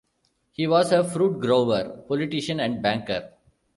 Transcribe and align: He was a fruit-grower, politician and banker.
He 0.49 0.65
was 0.65 0.91
a 0.91 1.03
fruit-grower, 1.03 2.05
politician 2.07 2.59
and 2.59 2.81
banker. 2.81 3.33